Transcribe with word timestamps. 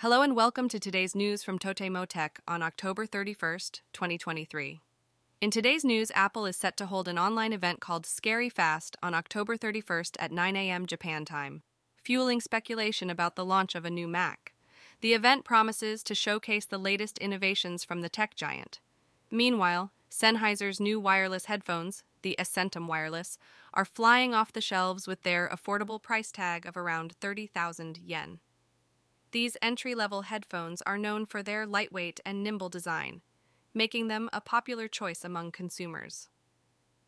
Hello 0.00 0.22
and 0.22 0.34
welcome 0.34 0.66
to 0.70 0.80
today's 0.80 1.14
news 1.14 1.42
from 1.42 1.58
Totemo 1.58 2.06
Tech 2.06 2.40
on 2.48 2.62
October 2.62 3.06
31st, 3.06 3.82
2023. 3.92 4.80
In 5.42 5.50
today's 5.50 5.84
news, 5.84 6.10
Apple 6.14 6.46
is 6.46 6.56
set 6.56 6.74
to 6.78 6.86
hold 6.86 7.06
an 7.06 7.18
online 7.18 7.52
event 7.52 7.80
called 7.80 8.06
Scary 8.06 8.48
Fast 8.48 8.96
on 9.02 9.12
October 9.12 9.58
31st 9.58 10.16
at 10.18 10.32
9 10.32 10.56
a.m. 10.56 10.86
Japan 10.86 11.26
time, 11.26 11.60
fueling 12.02 12.40
speculation 12.40 13.10
about 13.10 13.36
the 13.36 13.44
launch 13.44 13.74
of 13.74 13.84
a 13.84 13.90
new 13.90 14.08
Mac. 14.08 14.54
The 15.02 15.12
event 15.12 15.44
promises 15.44 16.02
to 16.04 16.14
showcase 16.14 16.64
the 16.64 16.78
latest 16.78 17.18
innovations 17.18 17.84
from 17.84 18.00
the 18.00 18.08
tech 18.08 18.34
giant. 18.34 18.80
Meanwhile, 19.30 19.92
Sennheiser's 20.10 20.80
new 20.80 20.98
wireless 20.98 21.44
headphones, 21.44 22.04
the 22.22 22.36
Accentum 22.38 22.86
Wireless, 22.86 23.36
are 23.74 23.84
flying 23.84 24.32
off 24.32 24.50
the 24.50 24.62
shelves 24.62 25.06
with 25.06 25.24
their 25.24 25.46
affordable 25.50 26.00
price 26.00 26.32
tag 26.32 26.64
of 26.64 26.78
around 26.78 27.12
30,000 27.20 27.98
yen. 27.98 28.40
These 29.32 29.56
entry 29.62 29.94
level 29.94 30.22
headphones 30.22 30.82
are 30.82 30.98
known 30.98 31.24
for 31.24 31.42
their 31.42 31.66
lightweight 31.66 32.20
and 32.26 32.42
nimble 32.42 32.68
design, 32.68 33.22
making 33.72 34.08
them 34.08 34.28
a 34.32 34.40
popular 34.40 34.88
choice 34.88 35.24
among 35.24 35.52
consumers. 35.52 36.28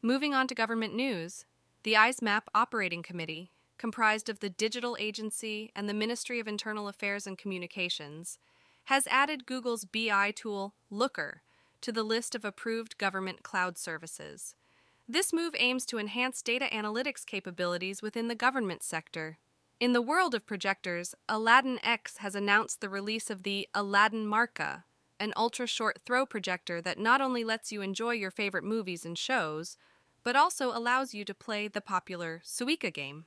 Moving 0.00 0.32
on 0.32 0.46
to 0.48 0.54
government 0.54 0.94
news, 0.94 1.44
the 1.82 1.94
ISMAP 1.94 2.42
Operating 2.54 3.02
Committee, 3.02 3.52
comprised 3.76 4.28
of 4.30 4.40
the 4.40 4.48
Digital 4.48 4.96
Agency 4.98 5.70
and 5.76 5.88
the 5.88 5.94
Ministry 5.94 6.40
of 6.40 6.48
Internal 6.48 6.88
Affairs 6.88 7.26
and 7.26 7.36
Communications, 7.36 8.38
has 8.84 9.06
added 9.08 9.46
Google's 9.46 9.84
BI 9.84 10.32
tool 10.34 10.74
Looker 10.90 11.42
to 11.82 11.92
the 11.92 12.02
list 12.02 12.34
of 12.34 12.44
approved 12.44 12.96
government 12.96 13.42
cloud 13.42 13.76
services. 13.76 14.54
This 15.08 15.32
move 15.32 15.54
aims 15.58 15.84
to 15.86 15.98
enhance 15.98 16.40
data 16.40 16.68
analytics 16.72 17.26
capabilities 17.26 18.00
within 18.00 18.28
the 18.28 18.34
government 18.34 18.82
sector 18.82 19.38
in 19.78 19.92
the 19.92 20.02
world 20.02 20.34
of 20.34 20.46
projectors, 20.46 21.14
Aladdin 21.28 21.78
X 21.82 22.18
has 22.18 22.34
announced 22.34 22.80
the 22.80 22.88
release 22.88 23.28
of 23.28 23.42
the 23.42 23.68
Aladdin 23.74 24.26
Marca, 24.26 24.84
an 25.20 25.34
ultra 25.36 25.66
short 25.66 26.00
throw 26.06 26.24
projector 26.24 26.80
that 26.80 26.98
not 26.98 27.20
only 27.20 27.44
lets 27.44 27.70
you 27.70 27.82
enjoy 27.82 28.12
your 28.12 28.30
favorite 28.30 28.64
movies 28.64 29.04
and 29.04 29.18
shows, 29.18 29.76
but 30.22 30.34
also 30.34 30.76
allows 30.76 31.14
you 31.14 31.24
to 31.24 31.34
play 31.34 31.68
the 31.68 31.82
popular 31.82 32.40
Suika 32.44 32.92
game. 32.92 33.26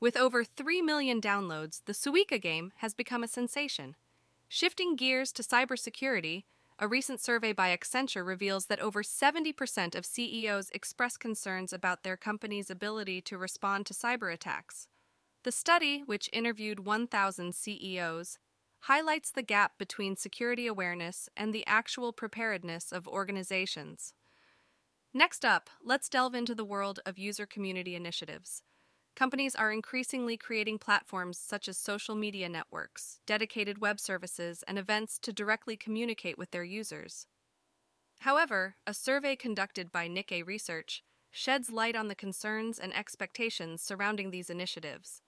With 0.00 0.16
over 0.16 0.44
3 0.44 0.80
million 0.80 1.20
downloads, 1.20 1.82
the 1.84 1.92
Suika 1.92 2.40
game 2.40 2.72
has 2.78 2.94
become 2.94 3.22
a 3.22 3.28
sensation. 3.28 3.94
Shifting 4.48 4.96
gears 4.96 5.30
to 5.32 5.42
cybersecurity, 5.42 6.44
a 6.78 6.88
recent 6.88 7.20
survey 7.20 7.52
by 7.52 7.76
Accenture 7.76 8.26
reveals 8.26 8.66
that 8.66 8.80
over 8.80 9.02
70% 9.02 9.94
of 9.94 10.06
CEOs 10.06 10.70
express 10.70 11.16
concerns 11.16 11.72
about 11.72 12.02
their 12.02 12.16
company's 12.16 12.70
ability 12.70 13.20
to 13.20 13.38
respond 13.38 13.86
to 13.86 13.94
cyber 13.94 14.32
attacks. 14.32 14.88
The 15.44 15.52
study, 15.52 16.02
which 16.06 16.30
interviewed 16.32 16.80
1,000 16.80 17.52
CEOs, 17.54 18.38
highlights 18.82 19.30
the 19.30 19.42
gap 19.42 19.72
between 19.76 20.16
security 20.16 20.68
awareness 20.68 21.28
and 21.36 21.52
the 21.52 21.66
actual 21.66 22.12
preparedness 22.12 22.92
of 22.92 23.08
organizations. 23.08 24.14
Next 25.12 25.44
up, 25.44 25.68
let's 25.84 26.08
delve 26.08 26.34
into 26.34 26.54
the 26.54 26.64
world 26.64 27.00
of 27.04 27.18
user 27.18 27.44
community 27.44 27.96
initiatives. 27.96 28.62
Companies 29.16 29.54
are 29.54 29.72
increasingly 29.72 30.36
creating 30.36 30.78
platforms 30.78 31.38
such 31.38 31.68
as 31.68 31.76
social 31.76 32.14
media 32.14 32.48
networks, 32.48 33.18
dedicated 33.26 33.78
web 33.78 34.00
services, 34.00 34.62
and 34.66 34.78
events 34.78 35.18
to 35.18 35.32
directly 35.32 35.76
communicate 35.76 36.38
with 36.38 36.52
their 36.52 36.64
users. 36.64 37.26
However, 38.20 38.76
a 38.86 38.94
survey 38.94 39.34
conducted 39.34 39.90
by 39.90 40.08
Nikkei 40.08 40.46
Research 40.46 41.02
sheds 41.30 41.70
light 41.70 41.96
on 41.96 42.08
the 42.08 42.14
concerns 42.14 42.78
and 42.78 42.94
expectations 42.94 43.82
surrounding 43.82 44.30
these 44.30 44.48
initiatives. 44.48 45.20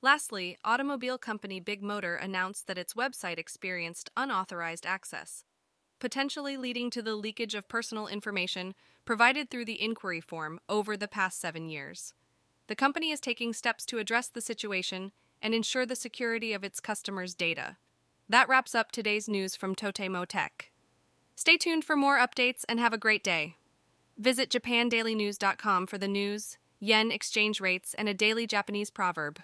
Lastly, 0.00 0.56
automobile 0.64 1.18
company 1.18 1.58
Big 1.58 1.82
Motor 1.82 2.14
announced 2.14 2.68
that 2.68 2.78
its 2.78 2.94
website 2.94 3.38
experienced 3.38 4.10
unauthorized 4.16 4.86
access, 4.86 5.44
potentially 5.98 6.56
leading 6.56 6.88
to 6.90 7.02
the 7.02 7.16
leakage 7.16 7.56
of 7.56 7.68
personal 7.68 8.06
information 8.06 8.74
provided 9.04 9.50
through 9.50 9.64
the 9.64 9.82
inquiry 9.82 10.20
form 10.20 10.60
over 10.68 10.96
the 10.96 11.08
past 11.08 11.40
seven 11.40 11.68
years. 11.68 12.14
The 12.68 12.76
company 12.76 13.10
is 13.10 13.20
taking 13.20 13.52
steps 13.52 13.84
to 13.86 13.98
address 13.98 14.28
the 14.28 14.40
situation 14.40 15.10
and 15.42 15.52
ensure 15.52 15.84
the 15.84 15.96
security 15.96 16.52
of 16.52 16.62
its 16.62 16.78
customers' 16.78 17.34
data. 17.34 17.76
That 18.28 18.48
wraps 18.48 18.74
up 18.76 18.92
today's 18.92 19.28
news 19.28 19.56
from 19.56 19.74
Totemo 19.74 20.26
Tech. 20.26 20.70
Stay 21.34 21.56
tuned 21.56 21.84
for 21.84 21.96
more 21.96 22.18
updates 22.18 22.64
and 22.68 22.78
have 22.78 22.92
a 22.92 22.98
great 22.98 23.24
day. 23.24 23.56
Visit 24.16 24.50
japandailynews.com 24.50 25.86
for 25.86 25.98
the 25.98 26.08
news, 26.08 26.58
yen 26.78 27.10
exchange 27.10 27.60
rates, 27.60 27.94
and 27.94 28.08
a 28.08 28.14
daily 28.14 28.46
Japanese 28.46 28.90
proverb. 28.90 29.40